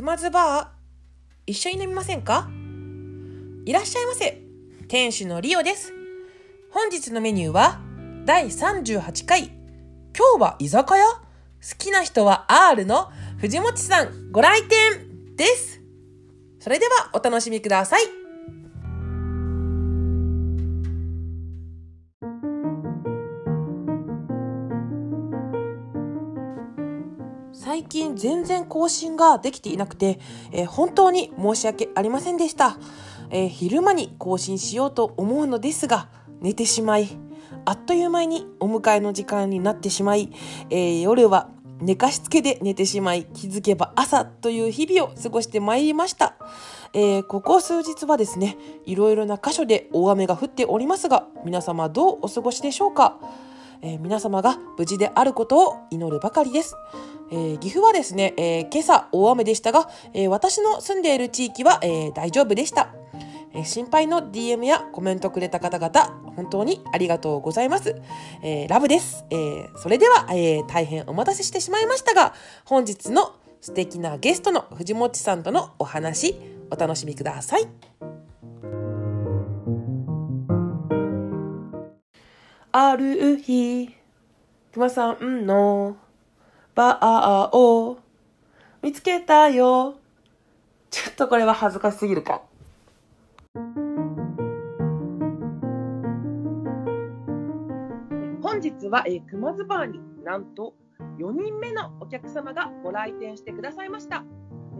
[0.00, 0.66] 熊津バー
[1.46, 2.48] 一緒に飲みませんか？
[3.66, 4.40] いらっしゃいませ。
[4.88, 5.92] 店主のリオです。
[6.70, 7.82] 本日のメニューは
[8.24, 9.48] 第38回。
[10.16, 11.04] 今日は居酒屋？
[11.04, 11.20] 好
[11.76, 13.10] きな人は R の？
[13.40, 15.82] 藤本さんご来店です。
[16.60, 18.19] それではお楽しみください。
[27.90, 30.18] 近全然更新ができていなくて、
[30.52, 32.78] えー本当に申し訳ありませんでした、
[33.28, 36.08] えー昼間に更新しようと思うのですが
[36.40, 37.08] 寝てしまい
[37.66, 40.30] あっという間にお迎えの時間になってしまい、
[40.70, 41.50] えー夜は
[41.82, 46.36] 寝かしつけで寝てしまい気づけば朝という日々を過ごしてまいりました、
[46.92, 53.18] えーここ数日はですねいろいろな箇所で大雨が降っておりますが皆様どうお過ごしでしょうか？
[53.82, 56.76] えー皆様が無事であることを祈るばかりです。
[57.30, 62.94] えー岐阜はですね、えー今朝大雨でしたが、えー私の住んでいる地域は、えー大丈夫でした。
[63.52, 67.96] えー心配の DM やコメントくれた方々、本当にありがとうございます。
[68.42, 69.24] えーラブです。
[69.30, 76.34] えーそれでは、えー大変お待たせしてしまいましたが、本日の素敵なゲストの藤もっちさんとのお話、
[76.70, 78.09] お楽しみください。
[82.82, 83.94] ある日、
[84.72, 85.98] 熊さんの
[86.74, 87.98] バーを
[88.80, 89.96] 見つけたよ。
[90.88, 92.40] ちょっとこれは恥ずかしすぎるか。
[98.42, 100.72] 本日は、えー、熊津バーになんと
[101.18, 104.24] 4人目のお客様がご来店してくださいました。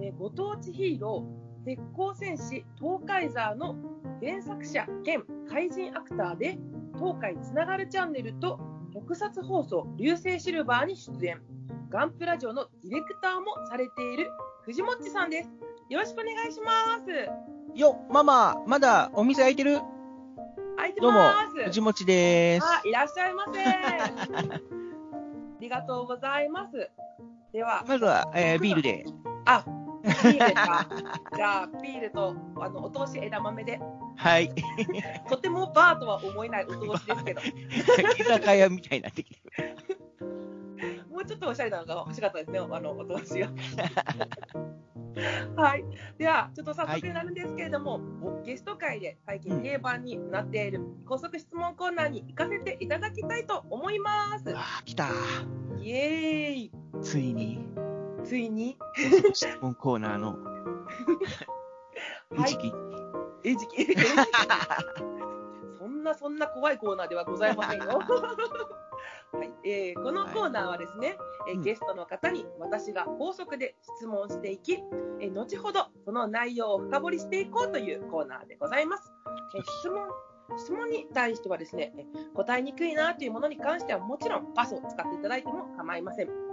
[0.00, 3.76] えーご当地ヒーロー、鉄鋼戦士東海ザーの
[4.22, 6.58] 原作者兼怪人アクターで
[7.00, 8.60] 東海つながるチャンネルと
[8.92, 11.40] 特撮放送流星シルバーに出演。
[11.88, 14.30] ガンプラジオのディレクターもされている
[14.64, 15.50] 藤もっちさんです。
[15.88, 16.72] よろしくお願いしま
[17.74, 17.78] す。
[17.78, 19.80] よ、ママ、まだお店開いてる？
[20.76, 22.66] 開いてどうもます、藤持です。
[22.66, 23.64] あいらっしゃいませ。
[23.64, 24.60] あ
[25.58, 26.90] りがとうございます。
[27.52, 29.04] ではまずは、えービールで。
[29.46, 29.64] あ
[30.02, 30.88] ビールですか
[31.36, 33.80] じゃあビールとあのお通し枝豆で
[34.16, 34.52] はい。
[35.28, 39.76] とてもバーとは思えないお通しですけど居酒屋みたいになってきてる。
[41.10, 43.48] もうちょっとおしゃれなのが欲しかったですね、あの、お通しが。
[45.56, 45.84] はい。
[46.18, 48.00] では、ちょっと早速になるんですけれども、
[48.44, 54.56] ゲスト会で最近定番になっている高速質問コーナーに行かせていただきたいと思います。
[54.56, 55.08] あー、来た。
[55.78, 56.72] イエーイ
[57.02, 57.66] ついに、
[58.30, 58.78] ついに、
[59.34, 60.38] 質問コーナーの、
[62.30, 62.72] はい時期。
[63.42, 63.86] えじき。
[65.76, 67.98] そんなそんな怖いコーナーではございませんよ。
[69.32, 71.16] はいえーこのコーナーはですね、
[71.48, 74.74] えーうんゲストの方に私が高速で質問していき、
[75.18, 79.12] えー後ほどその内容を深掘りしていこうというコーナーでございます。
[79.56, 80.08] えー質問
[80.56, 86.49] 質問に対してはですね、えー答えにくいなというものに関してはもちろんパスを使っていただいても構いません。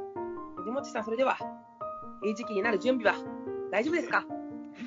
[0.68, 1.38] 藤本さん、それでは、
[2.26, 3.18] えー時期になる準備は
[3.72, 4.26] 大丈夫ですか？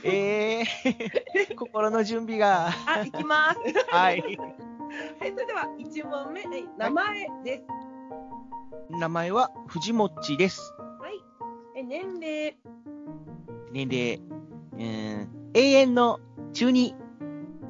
[0.04, 2.68] えー、 心の準備が。
[2.86, 3.58] あ、行きます。
[3.91, 4.20] はい。
[4.20, 4.26] は
[5.26, 7.64] い、それでは1問目、はい名前です。
[8.91, 10.74] 名前は藤もっちです。
[11.00, 11.18] はい。
[11.76, 12.58] え年齢、
[13.72, 14.20] 年齢、
[14.76, 16.20] えー、永遠の
[16.52, 16.94] 中二。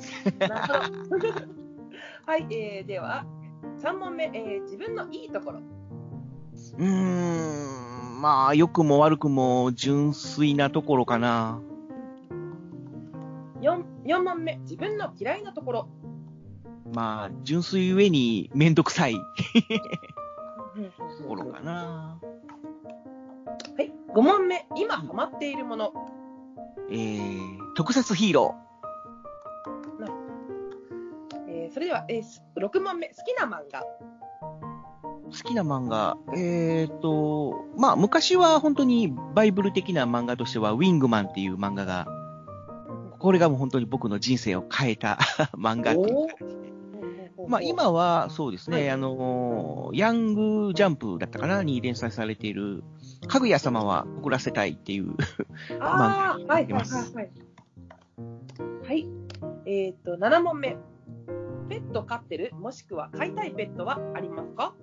[2.26, 3.24] はい、えー、では
[3.78, 5.60] 3問目、えー自分のいいところ。
[6.78, 7.79] うーん、
[8.20, 11.58] まあ、良くも悪くも純粋なところかな。
[13.62, 15.88] 4, 4問目、自分の嫌いなところ。
[16.92, 19.20] まあ、純粋上にめんどくさいと
[21.26, 22.18] ころかな。
[23.78, 25.94] はい、5問目、今ハマっているもの。
[26.90, 28.54] えー、特撮ヒーロ
[31.48, 33.82] えーそれでは、えーす6問目、好きな漫画。
[35.32, 35.42] ー。
[35.42, 42.06] 好きな漫画、えーと、まあ、昔は本当にバイブル的な漫画としては、ウィングマンっていう漫画が、
[43.18, 45.18] これがもう本当に僕の人生を変えた
[45.56, 52.84] 漫画っていうおかーまあ、今はそうですね、はいあのー、ヤングジャンプだったかなに連載されている、
[53.26, 55.14] かぐや様は送らせたいっていう、
[55.80, 57.24] あー、はい、はい、いますはい。
[57.24, 57.30] はい。
[58.86, 59.08] はい、
[59.66, 60.76] えっ、と、7問目。
[61.70, 62.52] ペット飼ってる？
[62.58, 64.74] もしくは飼いたいペットはありますか？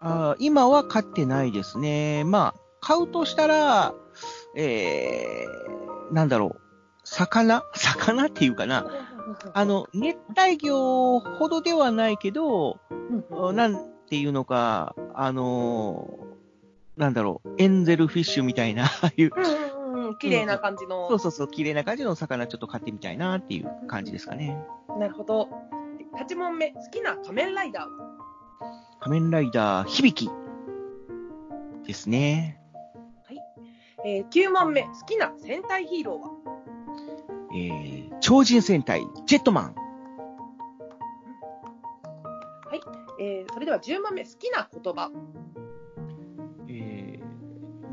[0.00, 2.24] あー今は飼ってないですね。
[2.24, 3.94] まあ、飼うとしたら、
[4.56, 6.60] えー、なんだろう、
[7.04, 7.62] 魚？
[7.74, 8.86] 魚っていうかな。
[9.52, 13.76] あの、熱帯魚ほどではないけど、うんなん
[14.08, 16.28] ていうのか、あのー
[16.98, 21.08] なんだろう、エンゼルフィッシュみたいな、ああいう、うんうんうんうん、綺麗な感じの。
[21.08, 24.58] そうそうそう、綺麗な感じの魚ちょっと買ってみたいなっていう感じですかね。
[24.98, 25.48] なるほど。
[26.18, 27.84] 8問目、好きな仮面ライダー。
[29.00, 30.30] 仮面ライダー、響き
[31.86, 32.60] ですね。
[34.04, 36.28] えー、9問目、好きな戦隊ヒーローは？
[37.52, 39.74] えー、超人戦隊、ジェットマン。
[39.74, 39.80] は
[42.74, 42.80] い。
[43.20, 45.10] えー、それでは10問目、好きな言葉。
[46.68, 47.22] えー、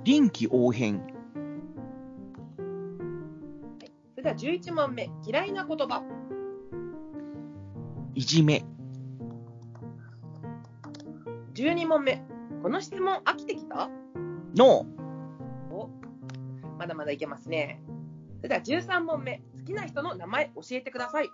[0.03, 1.01] 臨機応変。
[4.11, 6.03] それでは11問目、嫌いな言葉。
[8.13, 8.63] いじめ。
[11.55, 12.21] 12問目、
[12.61, 13.89] この質問飽きてきた？
[14.55, 14.85] の、
[15.71, 15.89] お
[16.77, 17.81] まだまだいけますね。
[18.37, 21.27] それでは13問目、好きな人の名前教えてください。
[21.29, 21.33] 好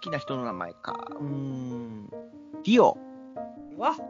[0.00, 1.06] きな人の名前か。
[1.10, 2.10] うーん。
[2.64, 2.96] リオ。
[3.76, 3.94] うわ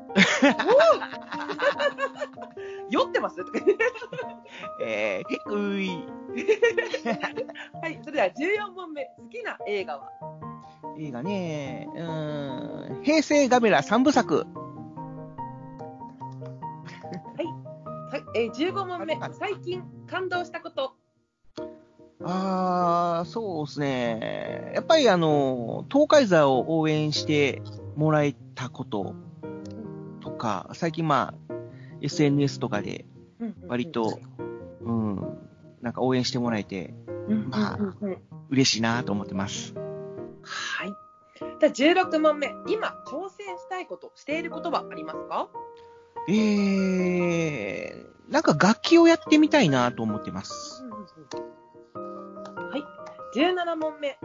[2.91, 3.37] 酔ってます？
[4.85, 5.89] えー、うい。
[7.81, 10.09] はい、それでは14問目、好きな映画は？
[10.99, 13.03] 映画ね、うーん。
[13.05, 14.47] 平成ガメラ3部作。
[18.41, 20.95] えー、15問目、最近感動したこと。
[22.25, 24.73] あー、そうですね。
[24.75, 27.61] やっぱりあの、東海座を応援して
[27.97, 29.15] もらえたこと
[30.23, 31.55] とか、最近まあ、
[32.01, 33.05] SNS とかで
[33.69, 34.19] 割と、
[34.81, 35.39] うん、
[35.83, 36.95] なんか応援してもらえて、
[37.51, 39.75] まあうんうんうん嬉しいなと思ってます。
[39.75, 40.93] はい。
[41.61, 45.51] じゃあ16問目、今挑戦したいこと、していることはありますか？
[46.29, 50.85] えー、なんか楽器をやってみたいなと思ってます。
[50.85, 50.91] は
[52.77, 52.85] い。
[53.39, 54.19] 17問目、え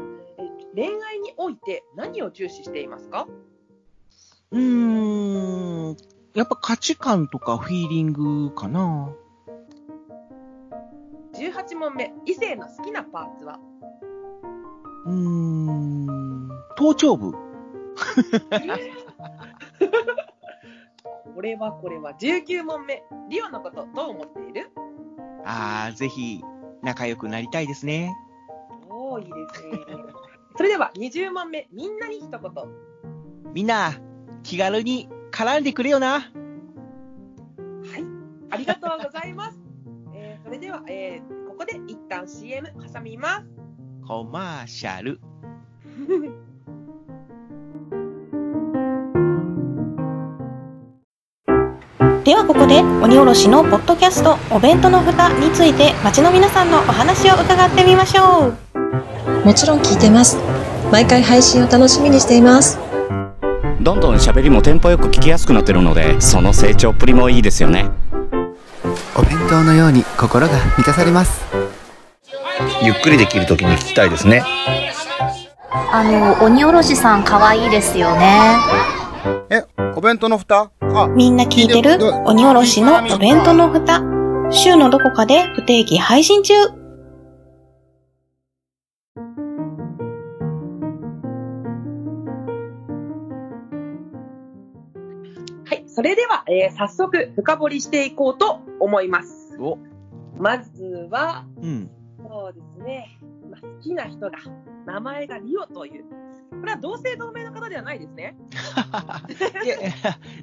[0.76, 3.28] 恋愛において何を重視していますか？
[4.52, 5.98] うーん、
[6.36, 9.10] やっぱ価値観とかフィーリングかな。
[11.34, 13.60] 18問目、異性の好きなパーツは？
[15.06, 16.48] うーん、
[16.78, 17.34] 頭頂部。
[21.36, 24.72] これはこれは19問目、リオのことどう思っている？
[25.46, 26.42] あー、ぜひ
[26.82, 28.16] 仲良くなりたいですね。
[28.90, 29.78] おー、いいですね。
[30.58, 32.52] それでは20問目、みんなに一言。
[33.54, 33.94] みんな、
[34.44, 36.22] 気軽に絡んでくれよな。
[36.22, 36.32] はい。
[38.50, 39.60] ありがとうございます。
[40.16, 43.46] えーそれでは、えーここで一旦 CM 挟みます。
[44.06, 45.20] コマーシャル。
[52.26, 60.36] ではここで鬼おろしのポッドキャストお弁当の蓋について街の皆さんのお話を伺ってみましょうもちろん聞いてます。
[60.92, 62.80] 毎回配信を楽しみにしています。
[63.80, 67.92] どんどん喋りもテンポよく聞きやすくなってるのでその成長っぷりもいいですよね
[69.16, 71.46] お弁当のように心が満たされます
[72.82, 74.42] ゆっくりできるときに聞きたいですね。
[75.92, 78.56] あの、鬼おろしさん可愛いですよね。
[79.52, 79.64] え、
[79.96, 80.56] お弁当の蓋？
[80.56, 80.72] あ、
[81.16, 81.98] みんな聞いてる？
[82.26, 84.02] 鬼おろしのお弁当の蓋
[84.50, 86.70] 週のどこかで不定期配信中は
[95.74, 95.84] い。
[95.88, 99.58] それでは、えー早速深掘りしていこうと思います。
[99.60, 99.78] お、
[100.38, 101.90] まずは、うん。
[102.18, 103.18] そうですね。
[103.52, 104.32] まあ、好きな人が、
[104.86, 106.06] 名前がリオという。
[106.66, 108.36] これは同姓同名の方ではないですね。
[109.64, 109.78] いや、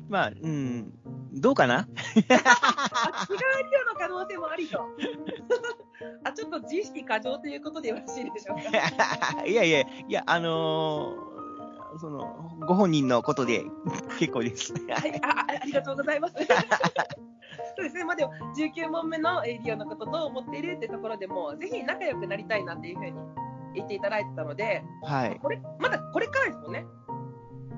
[0.08, 0.92] まあ、うん、
[1.32, 1.78] どうかな？
[1.78, 2.28] あ、違うリ
[3.76, 4.86] オの可能性もありと。
[6.22, 9.42] あ、ちょっと自意識過剰ということでよろしいでしょうか？
[9.44, 13.64] いやいや、いや、あのーその、ご本人のことで
[14.20, 14.72] 結構です。
[14.74, 16.34] はい、ああありがとうございます。
[16.34, 16.40] そ
[17.80, 23.12] うですね、まあ、でも19問目のえーリオのことどう思っているってところでも、ぜひ仲良くなりたいなっていうふうに
[23.74, 25.38] 言っていただいてたので、はい。
[25.40, 26.84] これまだこれからですもんね。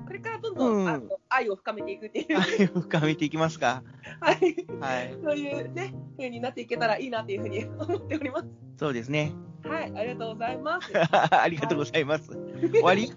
[0.07, 3.83] これからどんどん、うんあの愛を深めていくっていう、愛を深めていきますか。
[4.21, 5.17] はい、はい。
[5.23, 8.45] そういうね、ふうになっていけたらいいなっていうふうに 思っております。
[8.77, 9.31] そうですね。
[9.63, 10.91] はい、ありがとうございます。
[10.95, 12.29] ありがとうございます。
[12.71, 13.11] 終わり？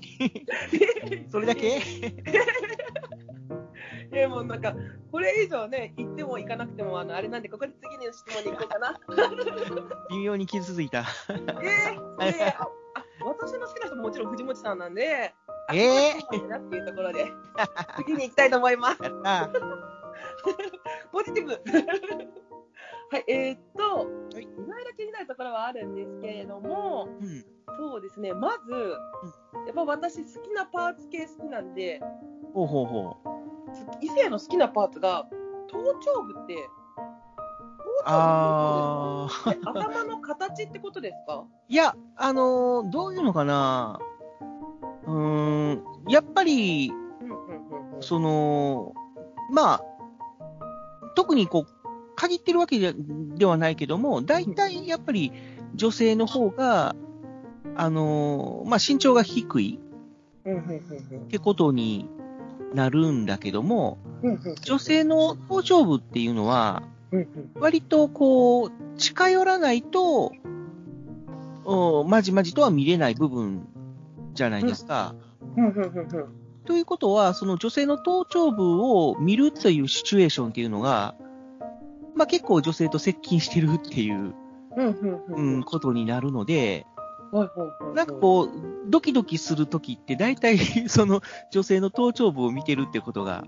[1.31, 1.81] それだけ？
[4.19, 4.75] いやもうなんか、
[5.13, 8.99] これ以上ね、言っても行かなくても、あのあれなんで、ここで次の質問に行こうかな。
[10.11, 11.05] 微妙に傷ついた。
[11.29, 12.69] えー、えー、ああ
[13.25, 15.33] 私の好きな人ももちろん藤本さんなんで、
[15.69, 17.33] あえーなっていうところで、
[17.97, 18.99] 次に行きたいと思います。
[21.13, 21.63] ポジティブ。
[23.11, 24.07] はい、えー、っと、
[24.39, 24.45] い。
[24.45, 27.45] ろいろ気になるところはあるんですけれども、うん。
[27.77, 28.73] そうですね、まず、
[29.67, 32.01] やっぱ私好きなパーツ系好きなんで、
[32.55, 33.17] ほうほうほ
[34.01, 35.27] 異性の好きなパーツが、
[35.69, 36.57] 頭頂部って、
[38.05, 39.53] あー。
[39.55, 41.45] え頭の形ってことですか？
[41.69, 43.99] いや、あのーどういうのかな。
[45.07, 48.03] うーん、やっぱり、うんうんうんうん。
[48.03, 48.93] その、
[49.51, 49.81] まあ、
[51.17, 51.78] 特にこう、
[52.19, 55.33] 限ってるわけではないけども、大体やっぱり
[55.77, 56.97] 女性の方が、
[57.77, 59.79] あのーまあ、身長が低い
[60.45, 62.09] ってことに
[62.75, 63.99] なるんだけども、
[64.63, 66.83] 女性の頭頂部っていうのは、
[67.55, 70.33] 割とこう、近寄らないと、
[72.05, 73.69] まじまじとは見れない部分
[74.35, 75.15] じゃないですか。
[76.65, 81.15] ということは、その女性の頭頂部を見るというシチュエーションっていうのが、
[82.19, 84.35] まあ結構女性と接近してるっていう、
[84.77, 86.85] うんことになるので、
[87.95, 88.51] なんかこう、
[88.89, 90.59] ドキドキするときって大体
[90.89, 91.21] その
[91.53, 93.45] 女性の頭頂部を見てるってことが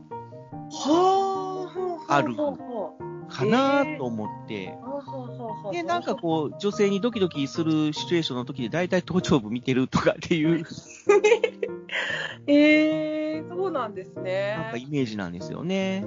[0.70, 2.34] はあある
[3.28, 4.76] かなと思って、
[5.72, 10.64] で、なんかこう、女性にドキドキするシチュエーションの時で大体頭頂部見てるとかっていう、
[12.46, 14.56] ええそうなんですね。
[14.56, 16.04] なんかイメージなんですよね。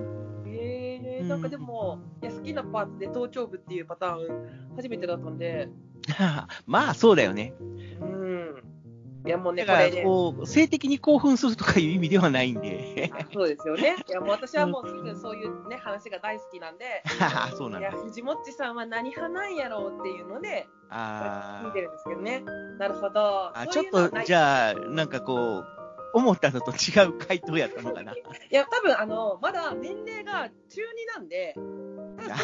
[1.28, 5.70] なんかでも、いや好きなパーツで頭頂部っていうパターン初めてだったんで、
[6.66, 7.54] まあ、そうだよね。
[8.02, 8.64] うん。
[9.26, 13.10] いやもうね、だから、これね、こう、性的に興奮するとかいう意味ではないんで。
[13.34, 13.96] そうですよね。
[14.10, 17.04] いやもう私はもうそういうね、話が大好きなんで、
[17.56, 17.90] そうなんだ。
[17.90, 22.42] いや、藤もっちさんは何派なんやろうっていうので、あ聞いてるんですけどね。
[22.78, 23.58] なるほど。
[23.58, 25.73] あ、ちょっと、じゃあ、なんかこう、
[26.14, 28.14] 思ったのと違う回答やったのかな。
[28.14, 28.16] い
[28.52, 30.86] や、多分あの、まだ年齢が中2
[31.18, 31.62] なんで、そ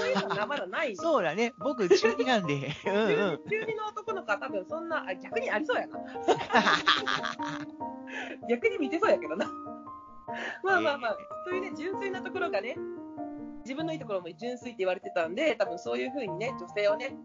[0.06, 0.96] ういうのがまだない。
[0.96, 1.54] そうだね。
[1.60, 2.56] 僕、中二なんで。
[2.56, 2.72] うん中う
[3.32, 3.42] ん。
[3.46, 6.00] 二中二の男の子は多分そんな、あ逆にありそうやな。
[8.50, 9.46] 逆に見てそうやけどな。
[10.64, 12.76] まあまあまあ、そういうね、純粋なところがね、
[13.64, 17.16] 自分のいいところも純粋って言われてたんで、多分そういうふうにね、女性をね、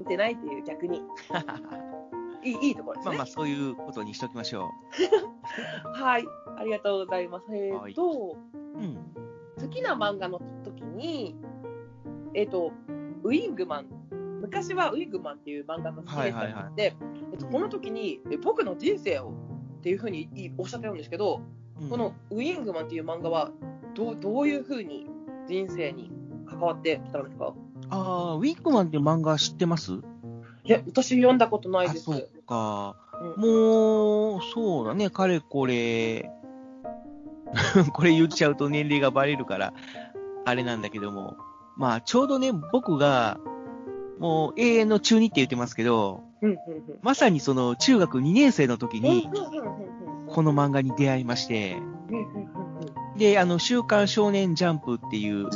[0.00, 1.02] 見てないっていう逆に、
[2.44, 3.10] いいいいところですね。
[3.10, 4.70] まあまあ、そういうことにしときましょ
[5.94, 6.24] はい、
[6.56, 7.54] ありがとうございます。
[7.54, 8.36] えっ、はいと、
[8.74, 8.78] う。
[8.78, 8.96] うん。
[9.60, 11.36] 好きな漫画の時に、
[12.34, 12.72] えっ、と、
[13.22, 13.86] ウィングマン、
[14.40, 16.96] 昔はウィングマンっていう漫画が好きでしたはいはいはで、
[17.32, 19.32] えっと、この時に、え僕の人生を
[19.78, 21.40] っていうふうにおっしゃってるんですけど、
[21.80, 23.50] うんこのウィングマンっていう漫画は
[23.94, 25.08] どうどういうふうに
[25.48, 26.12] 人生に
[26.46, 27.54] 関わってきたんですか？
[27.88, 29.94] ああ、ウィッグマンって漫画知ってます？
[29.94, 29.98] い
[30.70, 32.04] や、私読んだことないあ、です。
[32.04, 32.96] そうか。
[33.36, 33.42] うん。
[33.42, 36.30] もう、そうだね、かれこれ、
[37.92, 39.72] これ言っちゃうと年齢がバレるから、
[40.44, 41.36] あれなんだけども、
[41.76, 43.38] まあ、ちょうどね、僕が、
[44.18, 46.22] もう永遠の中2って言ってますけど、
[47.02, 49.28] まさにその中学2年生の時うんに、
[50.28, 51.76] この漫画に出会いまして、
[53.16, 55.48] で、あの、週刊少年ジャンプっていう、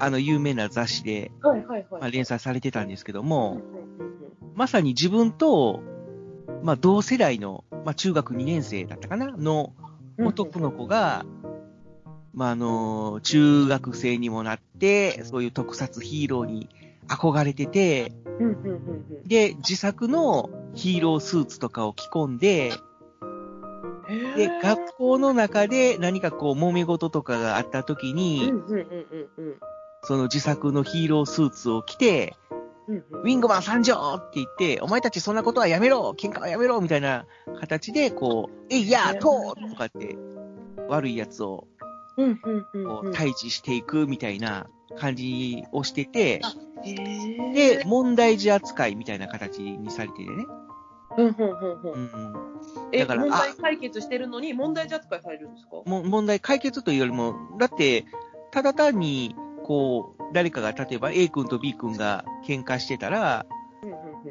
[0.00, 1.30] あの、有名な雑誌で、
[2.10, 3.60] 連載されてたんですけどうんも、
[4.54, 5.82] まさに自分と、
[6.62, 9.26] まあ、同世代の、まあ、中学2年生だったかな？
[9.36, 9.72] の
[10.18, 10.26] うん。
[10.28, 11.24] 男の子が、
[12.34, 16.68] まあ、あの、中学生にもなって、そういう特撮ヒーローに
[17.08, 18.12] 憧れてて、
[19.26, 22.72] で、自作のヒーロースーツとかを着込んで、
[24.36, 28.52] で、学校の中で何かこう、揉め事とかがあった時に、
[30.02, 32.34] その自作のヒーロースーツを着て、
[32.88, 33.20] うんうん。
[33.20, 37.26] ウィングマン参上って言って、お前たちそんなことはやめろ喧嘩はやめろみたいな
[37.60, 40.16] 形で、こう、えいやーととかって、
[40.88, 41.68] 悪い奴を
[42.16, 44.66] うんうんうんこううん退治していくみたいな
[44.98, 46.40] 感じをしてて、
[47.54, 50.44] で、問題児扱いみたいな形にされててね。
[51.18, 51.92] うんうんうんうん。
[51.92, 52.52] うん
[52.92, 55.82] だから問題解決してるのに問題児扱いされるんですか？
[55.84, 58.04] も問題解決というよりも、だって、
[58.50, 59.34] ただ単に、
[59.64, 63.46] こう、誰かが、例えば A 君と B 君が喧嘩してたら、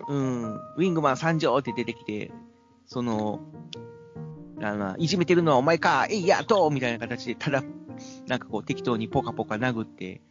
[0.08, 2.32] うんウィングマン参上って出てきて、
[2.86, 3.40] その、
[4.62, 7.64] あの、いじめてるのはお前か、えいやっとみたいな形で、ただ、
[8.28, 10.22] なんかこう適当にポカポカ殴って、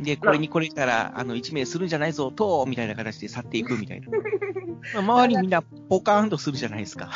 [0.00, 4.08] で、これにこれたら、あの、一命するんじゃないぞ、とみたいな形で去っていくみたいな。
[5.02, 7.10] ま あ周りみんなポカーンとするじゃないですか。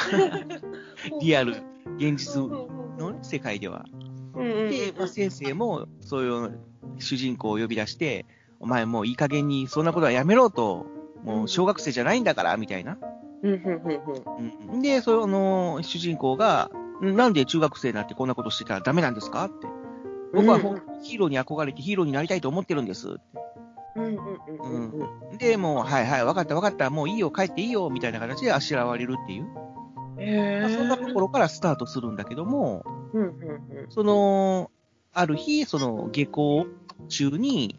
[1.21, 1.63] リアル、
[1.97, 3.85] 現実のね世界では。
[4.35, 6.61] で、まあ、先生も、そういう
[7.01, 8.27] 主人公を呼び出して、
[8.61, 10.87] お前もういい加減にそんなことはやめろと、
[11.25, 12.99] もう小学生じゃないんだから、みたいな。
[13.43, 16.71] うんで、その主人公が、
[17.03, 19.47] んなんで中学生になってこんなことしてたらダメなんですか？
[19.47, 19.67] って。
[20.35, 20.59] 僕は
[21.03, 23.17] ヒーローに憧れてヒーローになりたいと思ってるんです。
[25.39, 29.45] で、もう、はいはい、わかったわかった、もういいよ、帰っていいよ、みたいな形であしらわれるっていう。
[30.61, 32.85] まあそんなところからスタートするんだけども、
[33.89, 34.71] その、
[35.13, 36.67] ある日、その下校
[37.09, 37.79] 中に、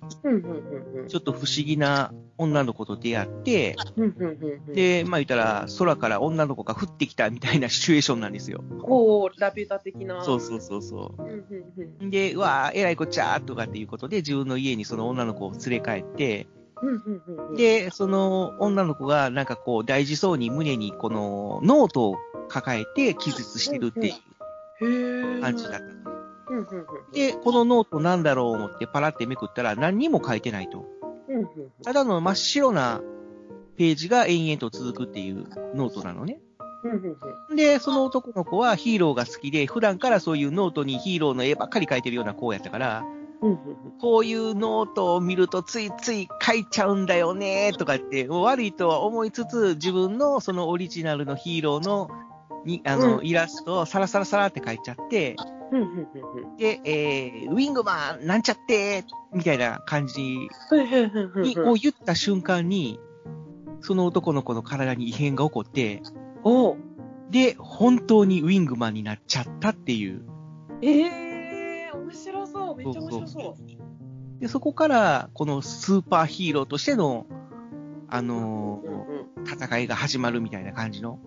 [1.07, 3.75] ちょっと不思議な女の子と出会って、
[4.73, 8.63] で、まあ言ったら、空から女の子が降ってきたみたいな シチュエーションなんですよ。
[8.81, 10.23] こう、ラピュタ的な。
[10.23, 11.15] そうそうそうそ
[12.01, 12.09] う。
[12.09, 16.47] で、うわー、えらいこっちゃーとかっていうことで、自分の家にその女の子を連れ帰って、
[17.55, 22.17] で、その女の子がなんかこう大事そうに胸にこのノートを
[22.49, 24.13] 抱えて気絶してるって
[24.83, 26.00] いう感じだった。
[26.49, 26.85] うんうんうん。
[27.11, 30.85] で、このノートなんだろう思ってパラってめくったら何にも書いてないと。
[31.27, 31.47] うんうん
[31.83, 33.01] ただの真っ白な
[33.77, 36.39] ページが延々と続くっていうノートなのね。
[37.55, 43.05] で、その男の子はヒーローが好きで、普段からそういうノートにヒーローの絵ばっかり描いてるような子やったから、
[43.99, 52.09] こういうノートを見るとついつい書いちゃうんだよねとかって、悪いとは思いつつ、自分のそのオリジナルのヒーローの
[52.65, 53.25] にあの、うん。
[53.25, 55.35] イラストをサラサラサラって書いちゃって、
[56.57, 60.49] で、えー、ウィングマンなんちゃってみたいな感じに、
[61.59, 62.99] を言った瞬間に、
[63.79, 66.01] その男の子の体に異変が起こって、
[66.43, 66.77] おう
[67.29, 70.25] で、本当にウィングマンになっちゃったっていう。
[70.81, 72.75] ええー、面白そう。
[72.75, 74.39] めっちゃ面白そう。
[74.41, 77.25] で、そこから、このスーパーヒーローとしての、
[78.09, 79.01] あのー
[79.43, 81.19] 戦いが始まるみたいな感じの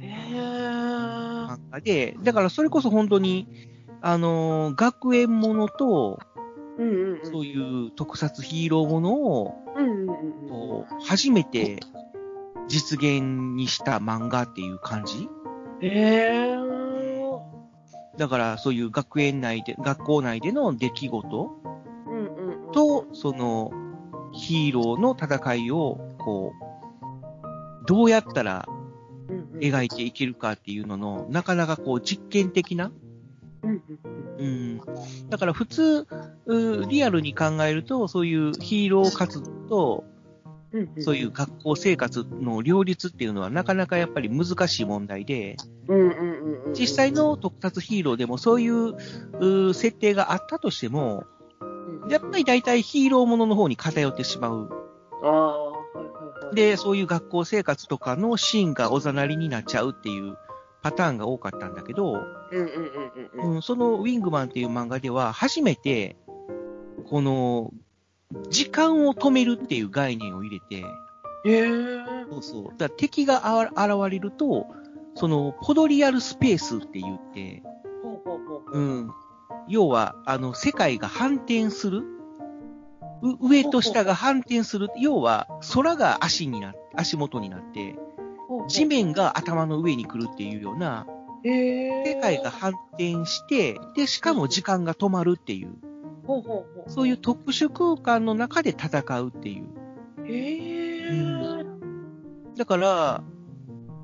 [0.00, 1.82] ええー。
[1.82, 3.48] で、だからそれこそ本当に、
[4.02, 6.18] あのー学園ものと、
[6.78, 7.30] うんうんうん。
[7.30, 10.12] そういう特撮ヒーローものを、うんうんう
[10.80, 11.80] ん初めて
[12.68, 15.28] 実現にした漫画っていう感じ？
[15.80, 17.38] ええー。
[18.18, 21.50] だからそういう学園内で、学校内での出来事？
[22.72, 23.70] と、その、
[24.32, 28.66] ヒーローの戦いを、こう、どうやったら
[29.60, 32.90] 描いていけるかっていうのの、なかなかこう実験的な、
[33.62, 34.80] うん。
[35.28, 36.06] だから普通、
[36.46, 40.04] うリアルに考えると、そういうヒーロー活動と。
[41.00, 45.56] そういう学校生活の両立っていうのはなかなかやっぱり難しい問題で。
[46.72, 48.94] 実際の特撮ヒーローでもそういう
[49.68, 51.24] う設定があったとしても、
[52.08, 54.70] やっぱり大体ヒーローものの方に偏ってしまう。
[56.54, 60.36] で、そういう学校生活とかのシーンがおざなりになっちゃうっていう
[60.82, 62.24] パターンが多かったんだけど、
[63.62, 66.16] そのウィングマンっていう漫画では初めて、
[67.08, 67.72] この、
[68.48, 70.84] 時間を止めるっていう概念を入れて、
[71.44, 72.30] ええー。
[72.30, 72.78] そうそう。
[72.78, 74.66] だ敵があ現れると、
[75.14, 77.62] その、ポドリアルスペースって言って、
[78.02, 79.10] ほうん。
[79.68, 82.04] 要は、あの、世界が反転する
[83.22, 84.88] う上と下が反転する。
[84.98, 87.96] 要は、空が足にな足元になって、
[88.68, 91.06] 地面が頭の上に来るっていうような。
[91.44, 95.74] 世界が反転して、で、しかも時間が止まるっていう。
[96.86, 99.66] そういう特殊空間の中で戦うっていう。
[102.56, 103.24] だから、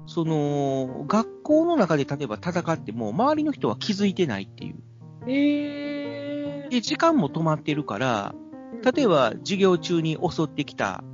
[0.06, 4.76] その、学校の中で例えば戦っても、周りの人は気づいてないっていう。
[6.70, 8.34] で、時間も止まってるから、
[8.94, 11.04] 例えば授業中に襲ってきた。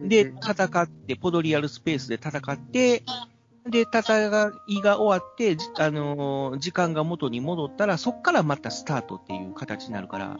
[0.00, 3.02] で、戦って、ポドリアルスペースで戦って、
[3.70, 4.00] で、戦
[4.68, 10.36] いが終わって、じあのー時間が元に戻ったら、そっからまたスタートっていう形になるから、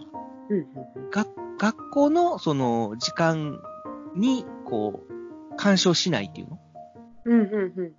[1.11, 1.27] が
[1.59, 3.61] 学校のその時間
[4.15, 6.59] に、こう、干渉しないっていうの？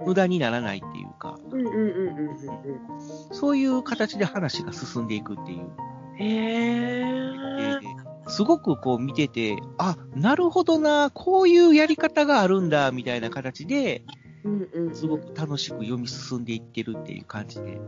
[0.05, 1.39] 無駄にならないっていうか、
[3.31, 5.61] そういう形で話が進んでいくっていう。
[5.61, 6.21] うん。
[6.21, 7.44] へえ。
[8.25, 14.03] ですごくこう見てて、あ、なるほどな、こういうやり方があるんだ、みたいな形で。
[14.93, 17.79] すごく楽しく読み進んでいってるっていう感じで。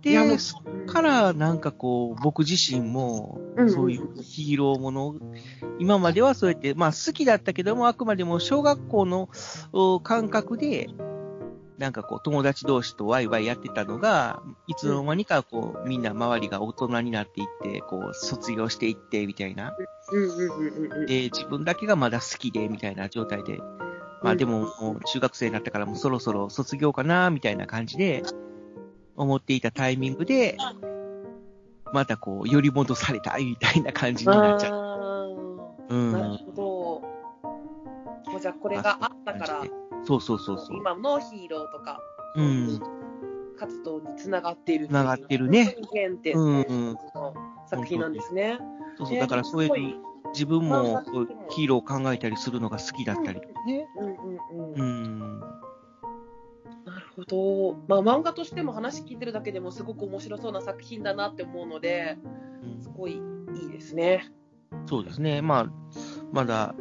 [0.00, 5.16] で、そっからなんかこう、僕自身もそういうヒーローもの、
[5.78, 9.28] 今まではそうやって、まあ好きだったけども、あくまでも小学校の
[9.72, 10.88] お感覚で、
[11.78, 19.76] なんかこう、友達同士とワイワイやってたのが、いつの間にかこう、みんな周りが大人になっていって、こう、卒業していって、みたいな。
[20.10, 21.06] うんうんうんうんうん。
[21.06, 23.60] で、自分だけがまだ好きで、みたいな状態で。
[24.22, 24.66] まあでも、
[25.06, 28.24] 中学生になってからもそろそろ卒業かな、みたいな感じで、
[29.14, 30.56] 思っていたタイミングで、
[31.92, 34.74] またこう、寄り戻された、みたいな感じになっちゃう。
[34.74, 35.26] あ
[35.90, 36.36] うーなるん。
[36.38, 36.62] ほど。
[38.32, 39.62] もうじゃあこれがあったから、
[40.04, 40.76] そうそうそうそう。
[40.76, 42.00] 今のヒーローとか
[42.36, 42.80] うん。
[43.58, 45.00] 活動につながっているっていう。
[45.00, 45.76] 繋がってるね。
[45.92, 46.92] 原点うんうん。
[47.14, 47.34] の
[47.66, 48.58] 作品なんですね。
[48.96, 49.16] そうそう。
[49.16, 49.96] えーだからそういう
[50.32, 51.02] 自分も
[51.50, 53.88] ヒーローを考えたりするのが好きだったりとかね。
[53.96, 54.80] うんうんうん。
[54.80, 55.40] うん。
[55.40, 55.46] な
[57.00, 57.76] るほど。
[57.88, 62.18] まあ漫画としても話聞いてるだけでもすごく面白そうな作品だなって思うので、
[62.62, 63.20] うんすごい
[63.54, 64.30] いいですね。
[64.86, 65.42] そうですね。
[65.42, 65.66] まあ、
[66.32, 66.74] まだ、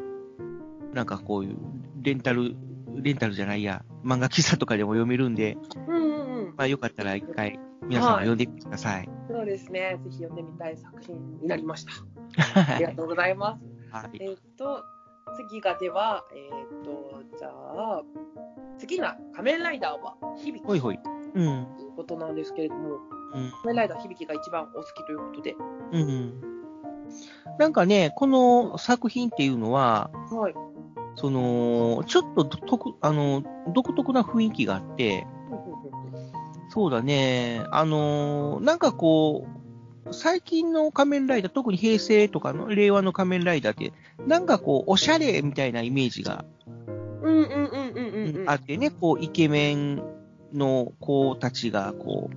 [0.94, 1.58] なんかこういう、
[2.02, 2.56] レンタル、
[3.02, 5.58] レンタルじゃないや、漫画喫茶とかでも読めるんで、
[5.88, 6.54] うんうんうん。
[6.58, 9.10] まあよかったら一回、皆さんも読んでみてください。
[9.30, 10.00] そうですね。
[10.04, 11.92] ぜひ読んでみたい作品になりました。
[12.76, 13.66] ありがとうございます。
[13.92, 14.18] はい。
[14.20, 14.84] えっと、
[15.50, 18.04] 次がでは、えっと、じゃあ、
[18.78, 21.00] 次な仮面ライダーは響きほいほい。
[21.36, 21.68] うん。
[21.78, 22.96] ということなんですけれども、
[23.34, 23.52] うん。
[23.64, 25.56] 仮面ライダー響きが一番お好きということで。
[25.92, 26.58] うん。
[27.60, 30.56] なんかね、この作品っていうのは、はい。
[31.18, 35.26] その、ちょっと独、あの、独特な雰囲気があって、
[36.70, 39.48] そうだね、あの、なんかこ
[40.06, 43.94] う、最近の仮面ライダー、特に平成とかの令和の仮面ライダーって、
[44.26, 46.46] なんかこう、おしゃれみたいなイメージが
[47.24, 48.50] うんうんうんうんうんうん。
[48.50, 50.04] あってね、こう、イケメン
[50.54, 52.30] の子たちが、こ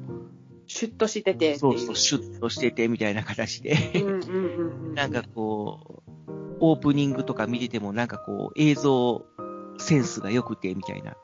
[0.66, 3.76] シュッとしててそうそう、シュッとしててみたいな形で。
[4.94, 9.26] なんかこう、オープニングとか見てても、なんかこう、映像
[9.78, 11.16] センスが良くて、みたいな。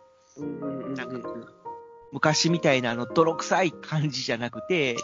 [0.96, 1.56] なんか
[2.12, 4.96] 昔みたいなあの泥臭い感じじゃなくて、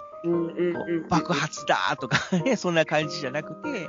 [1.09, 3.89] 爆発だとか ね、そんな感じじゃなくて。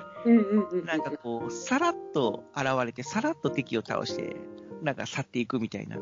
[0.86, 4.36] なんかこう、さらっと現れて、さらっと敵を倒して、
[4.82, 5.98] なんか去っていくみたいな。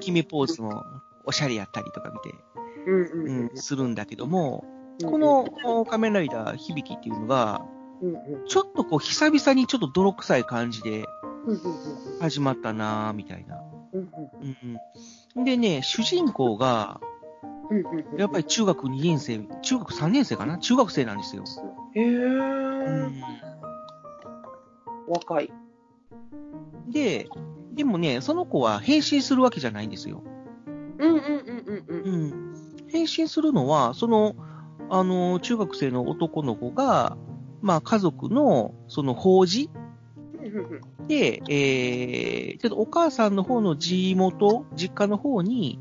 [0.00, 0.84] 決めポーズも
[1.24, 2.36] おしゃれやったりとか見て、
[2.86, 4.64] うんするんだけども、
[5.00, 5.10] うん。
[5.10, 7.62] この仮面ライダー響きっていうのが、
[8.02, 11.06] うんうんちょっとこう、久々にちょっと泥臭い感じで
[12.20, 13.62] 始まったなぁ、みたいな。
[13.92, 14.08] うん
[15.36, 15.44] うん。
[15.44, 17.00] でね、主人公が。
[18.18, 20.58] やっぱり中学2年生、中学3年生かな？
[20.58, 21.44] 中学生なんですよ。
[21.94, 23.06] へうー。
[23.06, 23.22] ん、
[25.08, 25.50] 若い。
[26.88, 27.28] で、
[27.72, 30.22] でもね、その子は変身するわけじゃないんですよ。
[30.98, 31.24] うんうんうん
[31.88, 32.14] うんうん。
[32.14, 32.54] うん。
[32.88, 34.34] 変身するのは、その、
[34.90, 37.16] あの、中学生の男の子が、
[37.62, 39.70] まあ家族の、その法事
[41.08, 45.78] で、えー、ちょっとお母さんの方の地元、実家の方に、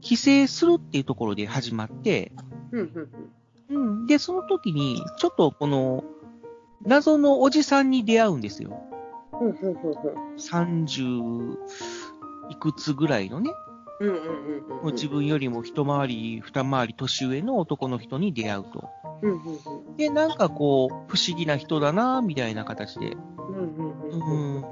[0.00, 2.32] 帰省するっていうところで始まって、
[2.72, 4.06] うん。
[4.06, 6.04] で、その時に、ちょっとこの、
[6.84, 8.80] 謎のおじさんに出会うんですよ。
[9.40, 10.36] うんうんうんうん。
[10.36, 11.56] 30
[12.50, 13.50] いくつぐらいのね、
[14.00, 14.68] うんうんうんうん。
[14.68, 18.88] もう自分よりも一回り、二回り年上の男の人に出会うと。
[19.22, 19.96] うんうんうん。
[19.96, 23.16] で、なんかこう、不思議な人だな、みたいな形で。
[23.38, 24.64] うんうん。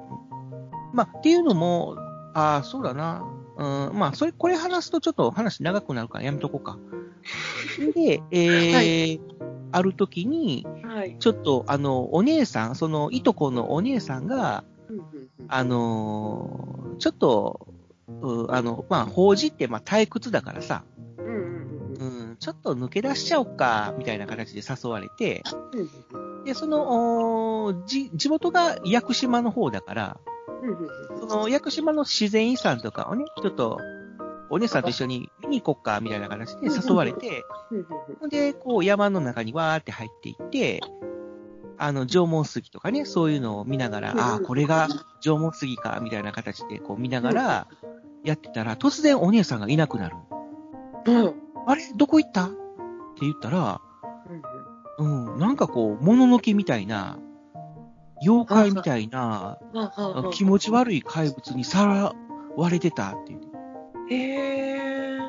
[0.92, 1.96] まあ、っていうのも、
[2.34, 3.24] ああ、そうだな。
[3.56, 6.78] うん、まあ、それ、これ話すとちょっと話長くなるからやめとこうか。
[7.94, 9.20] で、えー
[9.72, 11.16] ある時に、はい。
[11.18, 14.64] ちょっと、あの、お姉さん、その、いとこのお姉さんが。
[15.48, 17.66] あのーちょっと、
[18.26, 20.84] うあの、まあ、法事って、まあ、退屈だからさ、
[21.18, 26.44] うんうんうんうん、ちょっと抜け出しちゃおっか、みたいな形で誘われて、うん。
[26.44, 30.20] で、その、じ、地元が屋久島の方だから。
[31.20, 33.78] その屋久島の自然遺産とかをね、ちょっと、
[34.48, 37.44] お姉さんと一緒に見に行こっか、みたいな形で誘われて、
[38.30, 40.80] で、こう山の中にわーって入っていって、
[41.78, 44.88] あの、縄文杉とかね、そういうのを見ながら、うんああ、これが
[45.20, 47.66] 縄文杉か、みたいな形でこう見ながら、
[48.26, 50.16] やってたら、突然お姉さんがいなくなる。
[51.06, 51.16] うん。
[51.16, 51.34] うん
[51.68, 51.82] あれ？
[51.96, 52.44] どこ行った？
[52.44, 52.56] って
[53.22, 53.80] 言ったら、
[54.98, 57.18] うんうん、なんかこう、もののけみたいな、
[58.22, 60.30] 妖怪みたいな、うん。
[60.30, 62.12] 気持ち悪い怪物にさら
[62.56, 63.40] われてたっていう。
[64.10, 65.20] へー。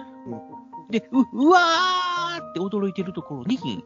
[0.92, 3.84] で、う、うわーって驚いてるところに、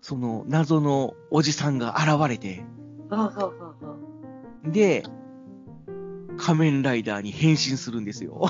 [0.00, 2.64] その謎のおじさんが現れて、
[3.10, 3.74] あははは。
[4.64, 5.04] で、
[6.40, 8.48] 仮面ライダーに変身するんですよ。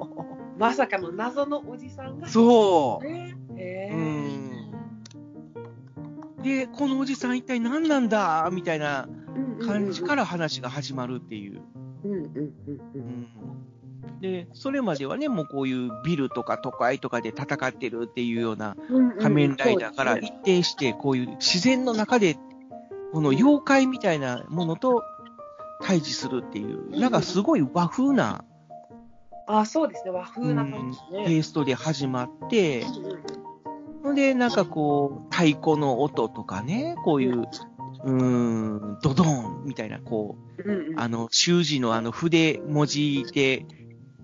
[0.58, 2.28] まさかの謎のおじさんが。
[2.28, 3.06] そう。
[3.06, 3.56] へー。
[3.56, 3.90] へ
[6.38, 6.42] う。
[6.42, 8.50] で、このおじさん一体何なんだ？
[8.52, 9.08] みたいな
[9.66, 11.62] 感じから話が始まるっていう。
[12.04, 12.32] うんうんうんう。
[12.94, 13.26] うんん
[14.20, 18.76] で、それまではね、もうこういうビルとか都会とかで戦ってるっていうような
[19.18, 22.36] 仮面ライダーから一定して、こういう自然の中で、
[23.12, 25.02] この妖怪みたいなものと
[25.82, 28.44] 対峙するっていう、なんかすごい和風な、
[29.46, 30.10] あ、そうですね。
[30.10, 31.24] 和風な感じね。
[31.26, 32.84] テイストで始まって、
[34.02, 41.00] ほんで、なんかこう、太鼓の音とかね、こういう、うーん、ドドンみたいな、こう、うんうん。
[41.00, 43.66] あの、習字のあの筆文字で、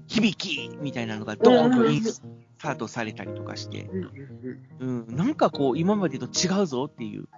[0.06, 2.22] 響きみたいなのがドーンとインス
[2.58, 3.90] タートされたりとかして、
[4.78, 7.28] うんなんかこう、今までと違うぞっていう。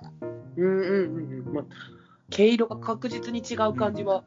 [0.57, 1.55] うんうんうんうん。
[1.55, 1.65] まあ、
[2.31, 4.25] 毛色が確実に違う感じは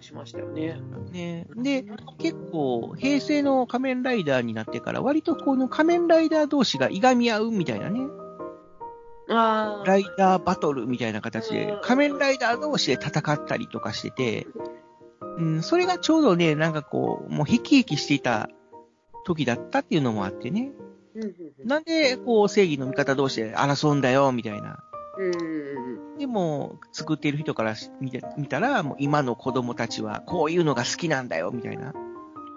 [0.00, 0.80] しましたよね。
[1.10, 1.46] ね。
[1.54, 1.84] で、
[2.18, 8.00] 結構、平成の仮面ライダーになってから、割とこの仮面ライダー同士がいがみ合うみたいなね。
[9.28, 14.46] あライダーバトルみたいな形でうん、仮面ライダー同士で戦ったりとかしてて、
[15.38, 18.50] うん、それがちょうどね、なんかこう、もうヒキヒキしていた
[19.24, 20.72] 時だったっていうのもあってね。
[21.64, 24.82] なんで、こう、正義の味方同士で争うんだよ、みたいな。
[26.18, 31.92] でも、作っている人からし見て見たら、もう今の子供たちはこういうのが好きなんだよ、みたいな。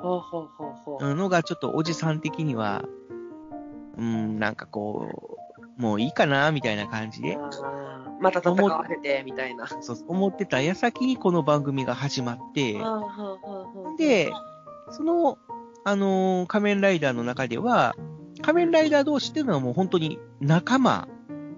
[0.01, 1.05] ほうほうほうほう。
[1.05, 2.83] うんのが、ちょっとおじさん的には、
[3.97, 5.37] うん、なんかこ
[5.77, 7.37] う、もういいかな、みたいな感じで、
[8.21, 9.67] また戦わせて、みたいな。
[9.67, 12.79] そう思ってた矢先にこの番組が始まって、
[13.97, 14.31] で、
[14.91, 15.37] その、
[15.83, 17.95] あのー仮面ライダーの中では、
[18.41, 21.07] 仮面ライダー同士っていうのはもう本当に仲間、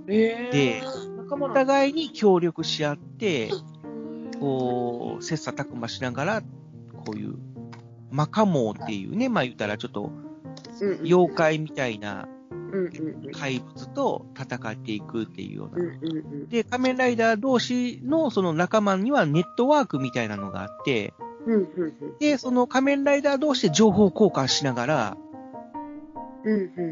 [0.08, 0.97] えでー、仲間
[1.36, 3.50] お互いに協力し合って、
[4.40, 7.36] こう、切磋琢磨しながら、こういう、
[8.12, 10.12] マカモーっていうね、まあ言ったらちょっと、
[11.04, 12.28] 妖怪みたいな
[13.34, 15.86] 怪物と戦っていくっていうような。
[16.50, 21.14] で、仮面ライダー同士のその仲間にはネットワークみたいなのがあって、
[22.20, 25.18] で、その仮面ライダー同士で情報交換しながら、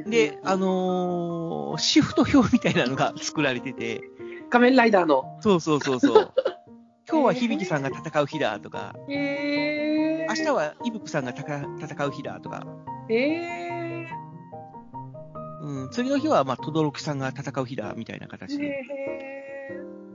[0.07, 4.01] で、あのーシフト表みたいなのが作られてて、
[4.49, 5.37] 仮面ライダーの。
[5.41, 6.33] そうそうそうそう。
[7.07, 12.65] 今日は響さんが戦う日だとか、へ明日はイブクさんがたか戦う日だとか、
[13.09, 14.07] へえ
[15.61, 18.83] うん、次の日はまあ、轟さんが戦う日だみたいな形で、へ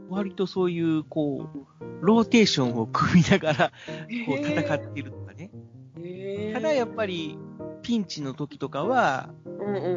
[0.09, 3.73] 割とそういう、こう、ローテーションを組みながら、
[4.09, 5.51] えこう戦ってるとかね。
[5.97, 7.39] へえただやっぱり、
[7.83, 9.31] ピンチの時とかは、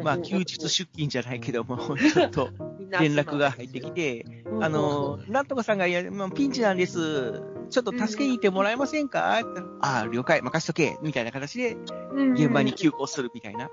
[0.02, 2.50] まあ、休日出勤じゃないけども、ちょっと
[3.00, 4.26] 連絡が入ってきて、
[4.60, 7.42] あの、なんとかさんが、いや、まあ、ピンチなんです。
[7.70, 11.76] ちょっと助けに行ってもらえませんか、って言ったらああ、了解、任しとけ、みたいな形で、
[12.34, 13.70] 現場に急行するみたいな。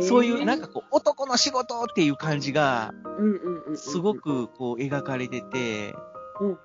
[0.00, 5.94] そういう、なんかこう、男の仕事っていう感じが、うんうんうん、すごくこう、描かれてて、
[6.40, 6.58] うんうん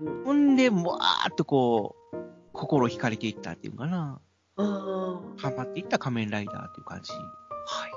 [0.00, 2.16] うんうん、ほんで、もわーっとこう、
[2.52, 4.20] 心惹かれていったっていうかな。
[4.56, 7.12] ああ、ハマっていった仮面ライダーっていう感じ。
[7.12, 7.90] はい。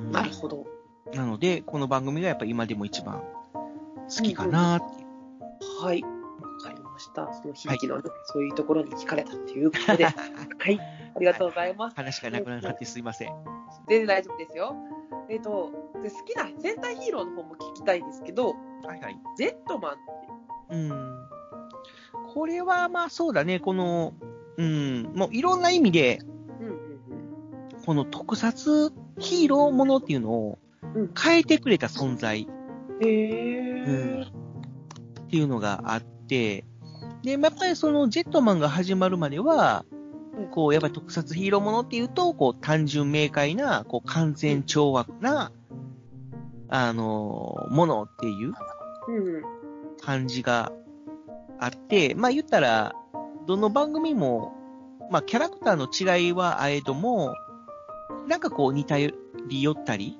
[0.00, 0.66] うんなるほど。
[1.14, 3.22] なので、この番組がやっぱ今でも一番
[4.08, 5.84] 好きかなっていう。
[5.84, 6.02] はい。
[6.02, 6.08] わ
[6.62, 7.32] かりました。
[7.32, 10.80] その響きのね、そういうところに惹かれたっていうことで、 はい。
[11.16, 11.96] ありがとうございます。
[11.96, 13.32] 話がなくなってすいません。
[13.88, 14.76] 全然大丈夫ですよ。
[15.28, 15.70] えっ、と、
[16.02, 19.18] で好きな戦隊ヒーローの方も聞きたいですけど、はいはい。
[19.36, 20.10] ゼットマンって
[20.70, 21.28] うん。
[22.32, 24.14] これはまあそうだね、この、
[24.56, 26.20] うん、もういろんな意味で、
[26.60, 26.80] うんうん
[27.86, 30.69] この特撮ヒーローものっていうのをうん
[31.20, 32.48] 変えてくれた存在
[33.00, 33.06] うん。
[33.06, 33.84] へえ。
[33.86, 36.64] うんっていうのがあって、
[37.22, 39.84] で、やっぱりそのジェットマンが始まるまでは
[40.36, 45.52] うん、こう、やっぱり特撮ヒーローものっていうと、こう、単純明快な、こう、完全懲悪な、
[46.68, 48.54] あの、ものっていう。
[50.02, 50.72] 感じが
[51.58, 52.94] あって、まあ言ったら、
[53.46, 54.52] どの番組も、
[55.10, 57.34] まあキャラクターの違いはあえども、
[58.28, 59.12] なんかこう似たり
[59.50, 60.19] 寄ったりうん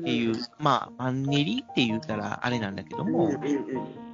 [0.00, 3.34] っていう、まあマンネリって言ったらあれなんだけども、うん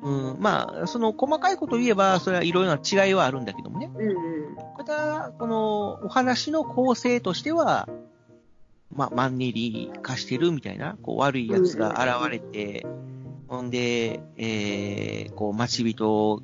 [0.02, 3.90] うんうん、まあその細かいことを言えば、それはいろいろな違いはあるんだけどもね。
[3.94, 4.00] うん。
[4.00, 4.12] うんう
[4.52, 4.56] ん。
[4.78, 7.88] ただ、このお話の構成としては、
[8.94, 12.86] まあマンネリ化してるみたいな、こう悪い奴が現れて、
[13.48, 16.42] ほんで、えー、こう、待ち人、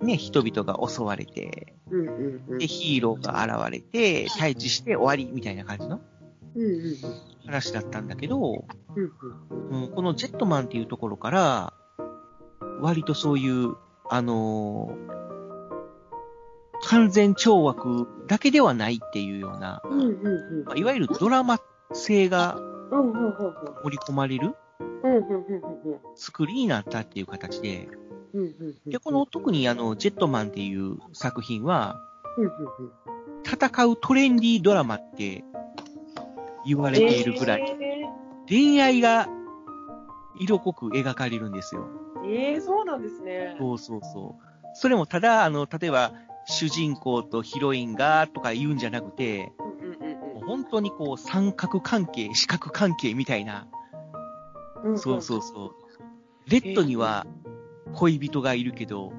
[0.00, 2.58] ね、人々が襲われて、うんうんうん。
[2.58, 6.00] で、ヒーローが現れて、対峙して終わり、みたいな感じの
[6.54, 7.33] うんうんうん。
[7.46, 8.64] 話だったんだけど、
[8.96, 11.72] うんうん、このジェットマンっていうところから、
[12.80, 13.76] 割とそういう、
[14.08, 15.14] あのー
[16.86, 20.00] 完全懲悪だけではないっていうような、うん。
[20.00, 21.58] うんうんいわゆるドラマ
[21.92, 22.58] 性が。
[23.82, 24.54] 盛り込まれる
[26.14, 27.88] 作りになったっていう形で。
[28.86, 32.00] で、この特にあの、ジェットマンっていう作品は、
[33.44, 35.44] 戦うトレンディードラマって
[36.66, 36.94] 言わうん。
[36.94, 38.04] れているぐらい、え
[38.48, 39.28] 恋愛が
[40.38, 41.88] 色濃く描かれるんですよ。
[42.22, 43.56] ー、えー、そうなんですね。
[43.58, 44.44] そうそうそう。
[44.74, 46.12] それもただ、あの、例えば、
[46.46, 53.66] 主人公とヒロインがとか言うんじゃなくて、うんうんうんもう本当にこう三角関係、四角関係みたいな、
[54.84, 54.98] うん。
[54.98, 56.50] そうそうそう。
[56.50, 57.26] レッドには
[57.94, 59.12] 恋人がいるけど、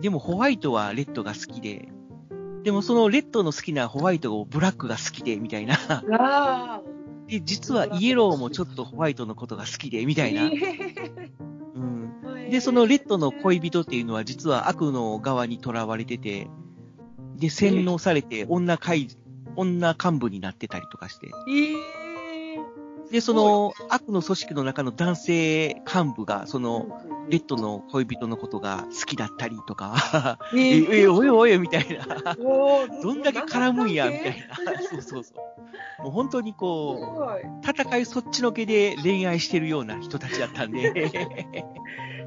[0.00, 1.88] でもホワイトはレッドが好きで、
[2.64, 5.74] でもそのレッドの好きなホワイトをブラックが好きで、みたいな。
[5.74, 6.82] ああ。
[7.28, 10.44] で、実はイエローもちょっとホワイトのことが好きで、みたいな。
[10.48, 12.50] うん。
[12.50, 16.48] で、そのレッドの恋人っていうのは実は悪の側に囚われてて、
[17.36, 19.08] で、洗脳されて女会、
[19.56, 21.28] 女幹部になってたりとかして。
[21.48, 26.86] えー、で、その、悪の組織の中の男性幹部が、その、
[27.28, 32.34] レッドの恋人のことが好きだったりとか、え、 え、おいおいみたいな。
[32.36, 34.56] どんだけ絡むんや、みたいな。
[34.90, 35.34] そうそうそ
[36.00, 36.02] う。
[36.02, 41.10] もう本当にこう、戦いそっちのけで恋愛してるような人たちだったんで。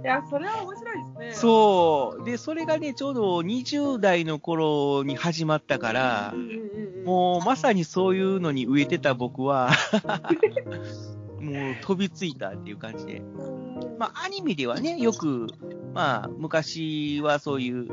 [0.03, 1.31] いや、それは面白いですね。
[1.33, 2.23] そう。
[2.23, 6.33] で、それがね、ちょうど20代の頃に始まったから、
[7.05, 9.71] もうまさにそういうのに植えてた僕は、
[11.39, 13.21] もう飛びついたっていう感じで。
[13.97, 15.47] まあ、アニメではね、よく、
[15.93, 17.88] まあ、昔はそういう、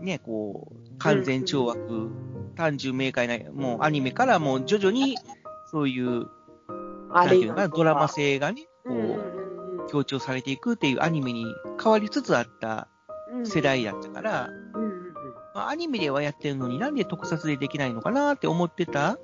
[0.00, 2.10] ね、こう、完全懲悪、
[2.56, 5.16] 単純明快な、もうアニメからもう徐々に、
[5.70, 6.26] そういう、
[7.12, 11.46] なんていうのかな、ドラマ性がね、こう、強調されていくっていうアニメに
[11.82, 12.88] 変わりつつあった
[13.44, 14.48] 世代だったから、
[15.54, 19.18] まあ、アニメではやってるのになんで特撮でできないのかなって思ってた、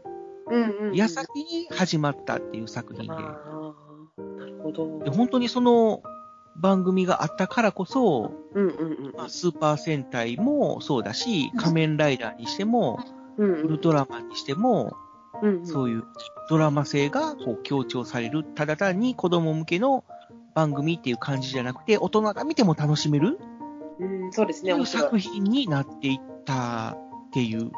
[0.95, 3.09] 矢先に始まったっていう作品で。
[3.09, 5.05] なるほど。
[5.05, 6.03] で本当にその
[6.57, 8.33] 番組があったからこそ、
[9.17, 13.01] まあ、スーパー戦隊もそうだし、仮面ライダーにしても、
[13.37, 14.97] ウルトラマンにしても、
[15.65, 16.05] そういう
[16.51, 20.05] ドラマ性がこう強調される、ただ単に子供向けの
[20.55, 23.39] 番組っていう感じじゃなくて、大人が見ても楽しめる
[24.01, 24.75] うん、そうですね。
[24.87, 26.97] 作品になっていった
[27.29, 27.71] っていう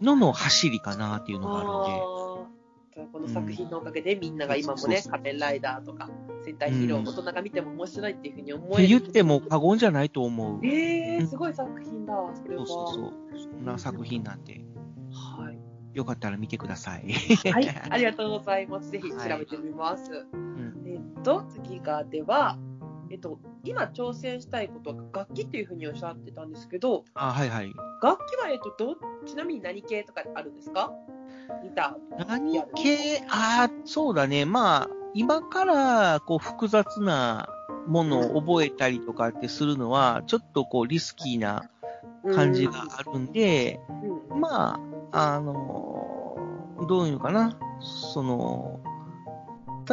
[0.00, 2.30] のの走りかなっていうのがあるんで。
[3.12, 6.10] この作品のおかげでみんなが今もね、仮面ライダーとか
[6.44, 8.88] 戦隊ヒーロー、大人が見ても面白いっていうふうに思ってえる。
[8.88, 10.66] 言っても過言じゃないと思う。
[10.66, 12.66] えー、すごい作品だ、それは。
[12.66, 13.52] そうそうそう。
[13.52, 14.60] そんな作品なんで。
[15.12, 15.58] はい。
[15.94, 17.12] よかったら見てください。
[17.52, 18.90] はい、 ありがとうございます。
[18.90, 20.26] ぜひ調べてみます。
[20.86, 22.58] えっと、次がでは、
[23.10, 27.72] えっと、今挑戦したいことは楽器っていうふうにおっしゃってたんですけど、あ、はいはい。
[28.02, 30.92] 楽器は、えっと、ど、ちなみに何系とかあるんですか？
[31.62, 32.26] ギター。
[32.28, 34.44] 何系、ああ、そうだね。
[34.44, 37.48] まあ、今から、こう、複雑な
[37.86, 41.68] ものを覚えたりとかってするのは、ちょっとこう、リスキーな
[42.34, 43.80] 感じがあるんで、
[44.30, 44.80] ま
[45.12, 47.58] あ、あのーどういうのかな？
[47.80, 48.80] その、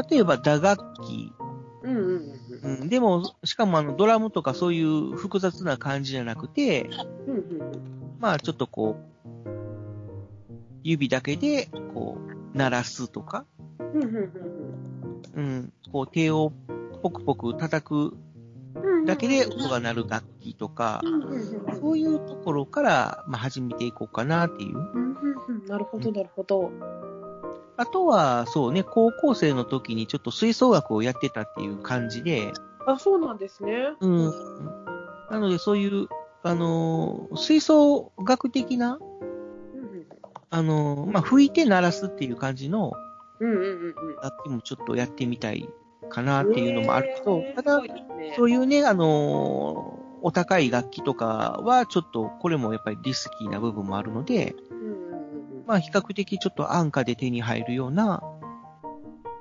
[0.09, 1.33] 例えば打楽器。
[1.83, 2.81] うんうんうん。
[2.81, 6.89] うん、でも、しかもあの、ドラムとかそういう複雑な感じじゃなくて、
[7.27, 8.17] うんうん。
[8.19, 9.16] まあ、ちょっとこう、
[10.87, 12.17] 指だけで、こ
[12.53, 13.45] う、鳴らすとか、
[15.35, 16.53] うんこう、手を
[17.03, 18.17] ポクポク叩く
[19.05, 21.01] だけで音が鳴る楽器とか、
[21.79, 24.77] そういうところから、まあ、始めていこうかなっていう。
[25.67, 26.71] なるほど、なるほど。
[27.77, 32.53] あとは、そうね、高校生の時にちょっと吹奏楽をやってたっていう感じで、
[32.87, 33.89] あ、そうなんですね。
[33.99, 34.31] うん。
[35.29, 36.07] なので、そういう、
[36.43, 38.97] あのー吹奏楽的な、
[40.49, 42.93] あのーまあ、吹いて鳴らすっていう感じの
[43.39, 44.15] うんうんうんうん。
[44.21, 45.69] 楽器もちょっとやってみたい
[46.09, 54.55] かなっていうのもあるけど、えーただ、ねそういうね、あのーお高い楽器とかは、ちょっと、これもやっぱりリスキーな部分もあるので、
[55.67, 58.23] まあ、比較的ちょっと安価で手に入るような、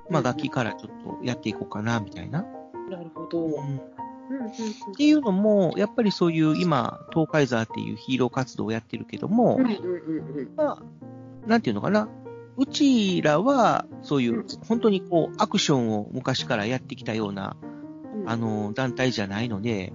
[0.09, 2.43] まあ、楽器からちょっとやっていこうかな、みたいな。
[2.91, 3.43] なるほど。
[3.43, 3.81] うん
[4.91, 9.59] っていうのも、やっぱりそういう今、東海ザーっていうヒーロー活動をやってるけども、
[10.55, 10.83] まあ、
[11.45, 12.09] なんていうのかな？
[12.57, 17.55] うちらは、そういう、本当にこう、アクションを昔からやってきたような、
[18.25, 19.93] あの、団体じゃないので、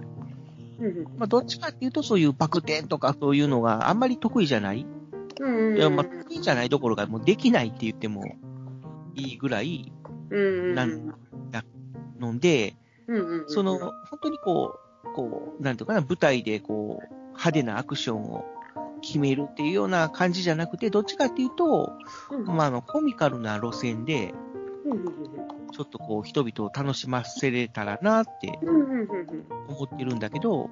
[1.17, 4.79] まあ、どっちかっていうと、そういうバク転とかそういうのがあんまり得意じゃない。
[4.79, 8.23] いや、まあ、得意じゃないどころか、もうできないって言っても
[9.13, 9.91] いいぐらい、
[10.29, 11.13] なん
[11.51, 11.65] だ
[12.19, 12.75] ので、
[13.47, 18.45] その、本当にこう、こう、なんていうかな、舞台でこう、派手なアクションを
[19.01, 21.93] 決めるっていうような感じじゃなくて、どっちかっていうと、
[22.45, 24.33] まあ、あの、コミカルな路線で、
[25.71, 28.59] ちょっとこう、人々を楽しませれたらなって
[29.67, 30.69] 思ってるんだけど、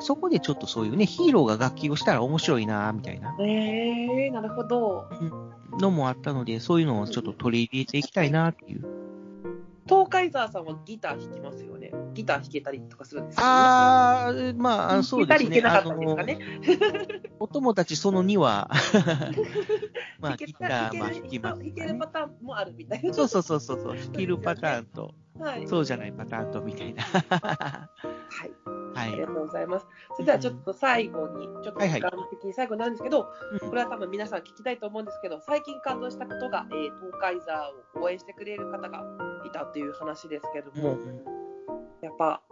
[0.00, 3.34] そこでちょっとそういうね、ヒーローが楽器をしたら面白いな、みたいな。
[3.40, 5.08] えー、なるほど。
[5.78, 8.99] のもあったので、そういうのをちょっと取り入れていきたいなっていう。
[9.88, 11.92] 東海沢さんはギター弾きますよね。
[12.14, 15.50] ギター弾けたりとかするんですか、あー、まあ、そうですね。
[15.50, 17.22] 弾けたり弾けなかったんですかね。
[17.38, 18.70] お友達その2は、
[20.20, 23.14] まあ、ギター、まあ、弾きます弾けるパターンもあるみたいな。
[23.14, 27.02] そうそうそうそうそう、 弾けるパターンと、はいそうじゃないパターンと、みたいな。
[27.02, 27.22] はい。
[28.94, 29.26] はいありが。
[29.26, 29.86] とうございます。
[30.14, 39.04] それではちょっと最後に、ちょっと時間的に最後なんですけど、これは多分皆さん聞きたいと思うんですけど、最近感動したことが、えー、東海座を応援してくれる方が
[39.50, 40.96] いたっていう話ですけども、
[42.02, 42.42] やっぱ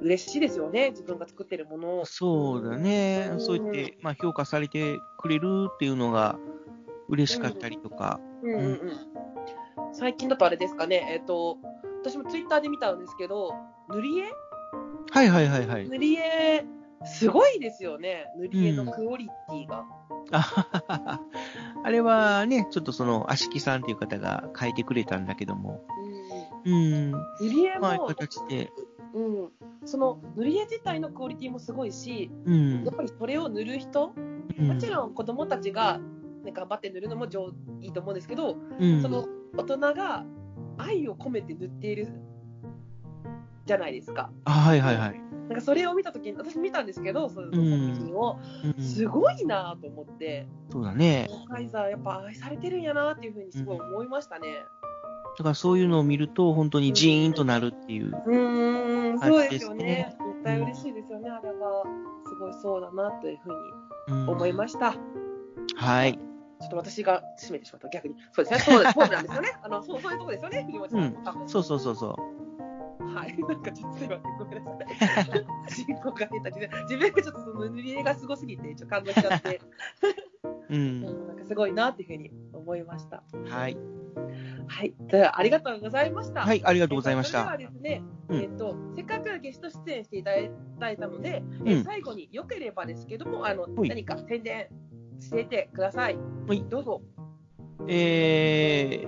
[0.00, 2.04] 嬉しいですよね、自分が作ってるものを。
[2.04, 3.34] そうだね。
[3.38, 6.38] そう言って、まあ、評価されてくれるっていうのが
[7.08, 8.20] 嬉しかったりとか。
[8.42, 8.80] うんうんうん。
[9.92, 11.58] 最近だとあれですかね、えっ、と、
[12.02, 13.52] 私もツイッターで見たんですけど、
[13.90, 14.32] 塗り絵？
[15.10, 15.88] はいはいはいはい。
[15.88, 16.64] 塗り絵、
[17.04, 18.26] すごいですよね。
[18.38, 19.84] 塗り絵のクオリティが。
[20.32, 25.82] あれはね、ちょっとその、足木さんっていう方が書いてくれたんだけども、
[26.66, 28.70] うん、塗り絵まあ、も、形で、
[29.14, 29.48] うん、
[29.84, 32.84] その塗り絵自体のクオリティもすごいし、うん。
[32.84, 34.12] やっ、ぱりそれを塗る人、
[34.58, 34.68] うん。
[34.68, 36.00] もちろん子供たちが、
[36.44, 37.50] ね、頑張って塗るのも上
[37.80, 40.24] いいと思うんですけど、うん、その大人が
[40.78, 42.08] 愛を込めて塗っている
[43.66, 44.30] じゃないですか。
[44.44, 45.20] あはいはいはい。
[45.48, 48.40] なんかそれを見たときに、私見たんですけど、その作品を、
[48.76, 48.82] うん。
[48.82, 51.28] すごいなと思って、そうだね。
[51.48, 54.48] カイザーやっぱ愛されてるんやなっていうふうにすごい思いましたね。
[55.36, 58.08] だからそういうのを見ると、本当にジーンとなるっていう。
[58.26, 60.16] うーん、感じそうですよですねね。
[60.18, 61.84] 絶対嬉しいですよね、あれは。
[62.26, 64.92] すごいそうだなというふうにうん思いました。
[64.92, 64.96] ち
[65.76, 66.18] はい。
[66.62, 68.16] ょっと私が締めてしまった、逆に。
[68.32, 69.48] そうですね、そうですそうなんですよね。
[69.62, 70.88] あのそうそういうとこですよね、藤本
[71.24, 71.48] さん。
[71.48, 73.14] そうそうそうそう。
[73.14, 75.44] はい、なんかちょっとすいません、ごめんなさい。
[75.70, 79.60] 進行が下手で、自分がちょっとその塗り絵がすごすぎて、ちょっと感動しちゃって、
[80.70, 80.74] う。
[80.74, 83.22] うんんなんかすごいなっていうふうに思いました。
[83.46, 83.76] はい。
[84.74, 86.40] はい、ではありがとうございました。
[86.40, 87.44] はい、ありがとうございました。
[87.44, 90.32] それではですね、うんえっ、と、せっかくゲスト出演していた
[90.80, 94.66] だいたので、うんえー最後によければですけども、あの、はい何か宣伝
[95.20, 96.18] しててください。
[96.48, 97.02] はいどうぞ。
[97.86, 99.06] え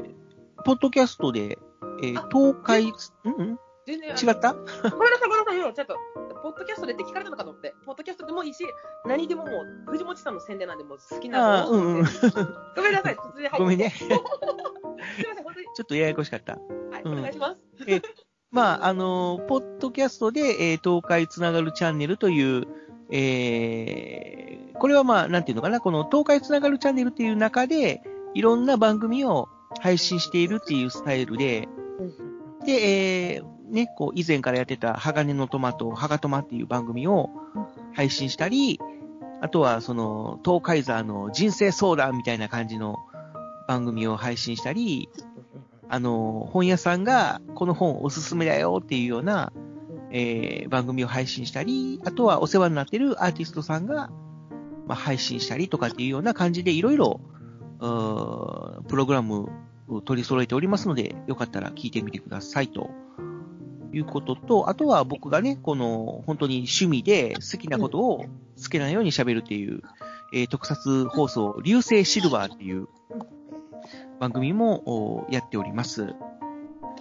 [0.56, 1.58] ー、ポッドキャストで、
[2.00, 2.92] えー、東海、
[3.24, 4.10] うんうん全然。
[4.10, 4.52] 違った？
[4.54, 5.72] ごめんなさい、ごめんなさいよ。
[5.72, 5.96] ちょっと、
[6.42, 8.64] ポッドキャストでって聞かれたのかと思って、ポッドキャストでもいいし、
[9.06, 12.04] 何でももう、藤本さんの宣伝なんで、もう好きなのうんうん
[12.76, 13.58] ごめんなさい、突然入って。
[13.58, 13.90] ごめんね。
[13.96, 14.16] すいま
[15.34, 15.66] せん、本当に。
[15.74, 16.54] ちょっとややこしかった。
[16.54, 16.58] は
[16.98, 17.56] い、うんお願いします。
[18.50, 22.66] まあ、あのーポッドキャストで、えー東海つながるチャンネルという、
[23.10, 28.02] えーこれはまあ、なんていうのかな、この東海つながるチャンネルっていう中で、
[28.34, 29.48] いろんな番組を
[29.80, 31.66] 配信しているっていうスタイルで、
[32.64, 32.72] で、
[33.34, 37.30] えーね、こう、以前からやってた、鋼のトマト、ハガトマっていう番組を
[37.92, 38.80] 配信したり、
[39.40, 42.96] あとは、その、東海ザーの人生相談みたいな感じの
[43.68, 45.08] 番組を配信したり、
[45.88, 49.52] あの、本屋さんがこの本おすすめだよっていうような、
[50.10, 54.10] えー番組を配信したり、あとはお世話になってるアーティストさんが、
[54.86, 57.20] まあ、配信したりとかっていうような感じでいろいろ、
[57.78, 59.48] プログラム
[59.88, 62.90] を取り揃えておりますので、よかったら聞いてみてくださいと。
[63.96, 68.24] いうことと、あとは僕がね、この本当に趣味で好きなことを
[68.62, 69.82] 好きなように喋るっていう、
[70.34, 72.88] えー特撮放送、流星シルバーっていう
[74.20, 76.14] 番組もおやっております。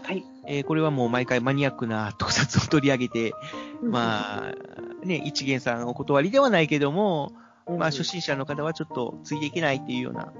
[0.04, 0.24] はい。
[0.48, 3.34] えーこれはもう毎回マニアックな特撮を取り上げて、
[3.82, 7.34] まあ、ね、一元さんお断りではないけども、
[7.68, 10.32] まあ初心者の方はちょっとついていけないっていうような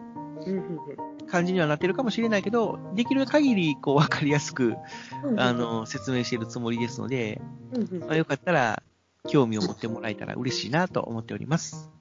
[1.28, 4.76] 感じにはなってるかもしれないけど、できる限りこうわかりやすく、
[5.38, 7.42] あ、の、説明しているつもりですので、
[8.02, 8.84] まあ、よかったら
[9.28, 11.92] 興味を持ってもらえたら嬉しいなと思っております。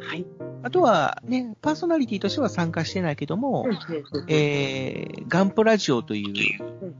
[0.00, 0.26] はい。
[0.62, 3.66] あとはね、パーソナリティとしては参加してないけども、
[4.28, 6.94] えー、ガンプラジオという、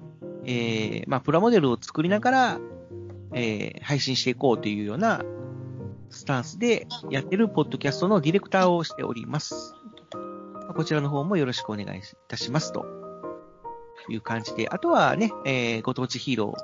[0.45, 2.61] えー、まあ、プラモデルを作りながら、
[3.35, 5.23] えー、配信していこうというような
[6.11, 9.75] スタンスでやってるポッドキャストのディレクターをしております。
[10.79, 12.87] まあこちらの方もよろしくお願いいたしますと
[14.09, 16.55] いう感じで、あとはね、えー、ご当地ヒーロ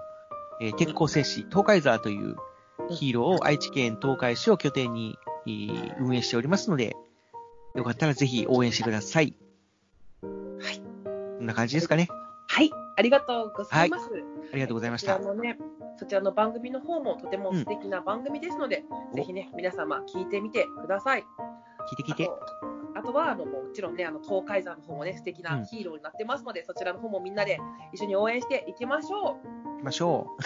[0.62, 2.36] ー、えー、鉄鋼戦士東海ザーという
[2.90, 6.96] ヒーローを愛知県東海市を拠点に、えー運営しておりますので、
[7.74, 9.34] よかったらぜひ応援してください。
[10.22, 10.78] はい。
[11.38, 12.08] こんな感じですかね。
[12.46, 12.70] はい。
[12.96, 14.08] ありがとうございます。
[14.52, 15.26] ありがとうございましたそち。
[15.26, 15.58] らのね、
[15.98, 21.24] そちらの番組の方もとても素敵な番組ですので、うんぜひね、皆様聞いてみてください。
[21.90, 22.30] 聞いて聞いて。
[22.94, 27.58] あとはあのもちろんね、あの東海山の方もね、素敵うなんヒーローになってますので、そちらの方もみんなで
[27.92, 30.36] 一緒に応援していきましょ行きましょ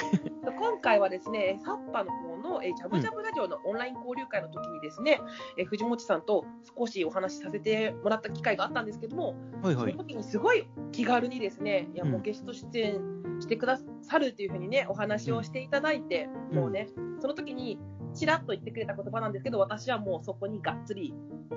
[0.46, 0.50] う。
[0.58, 5.20] 今回はですね、サッパの方のえージャブジャブラジオのオンライン交流会の時にですね、
[5.56, 6.44] えー藤本さんと
[6.76, 9.66] 少しお話しさせてもらった機会があったんですけども、う。
[9.66, 9.92] はいはい。
[9.92, 13.00] その時にすごい気軽にですね、いやうんもうゲスト出演
[13.40, 16.88] してくださるっていうふうにね、お話をしていただいて、うんもうね、
[17.20, 17.78] その時に
[18.18, 21.14] ちらっと言ってくれた言葉なんですけど、私はもうそこにがっつり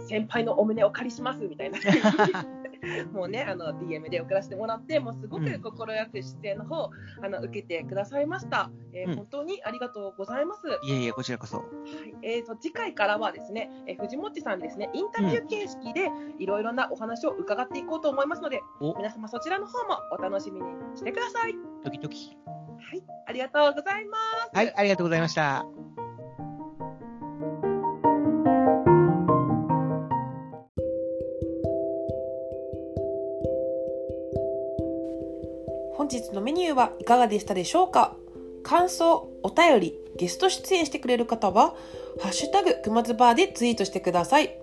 [0.08, 1.80] 先輩のお胸をお借りしますみたいな。
[3.14, 6.90] もうね、あの DM で送らせてもらって、もうすごくうん快く出演の方、
[7.22, 10.62] あの受けてくださいました、えーうん本当にありがとうございます。
[10.84, 11.58] いえいえ、こちらこそ。
[11.58, 11.68] はい
[12.24, 16.10] えー、と次回からはですね、えー藤本さんにですねインタビュー形式で
[16.40, 21.56] いろいろなお話を伺っていこうと思いますので、お皆様そちらの方もお楽しみにしてください。
[21.84, 22.38] ドキドキ。
[22.84, 24.18] はい、ありがとうございま
[24.52, 24.58] す。
[24.58, 25.91] はい、ありがとうございました。
[36.20, 38.16] 日のメニューはいかがでしたでしょうか？
[38.64, 41.76] 感想、お便り、ゲスト出演してくれる方は、
[42.20, 44.56] ハッシュタグくまずバーでツイートしてください。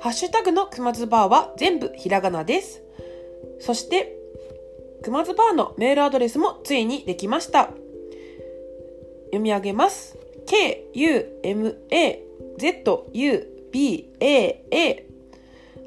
[0.00, 2.82] ハッシュタグのくまずバーは全部ひらがなです。
[3.58, 4.16] そして、
[5.02, 7.70] くまずバーのメールアドレスもついにできました。
[9.26, 10.18] 読み上げます。
[10.46, 11.06] k-u-m-a-z-u-b-a-a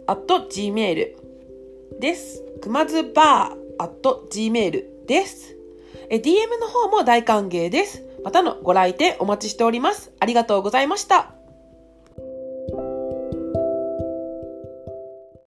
[0.07, 1.15] at gmail
[1.99, 2.43] です。
[2.61, 5.55] くまずバー at gmail です。
[6.09, 8.03] え DM の方も大歓迎です。
[8.23, 10.11] またのご来店お待ちしております。
[10.19, 11.42] ありがとうございました。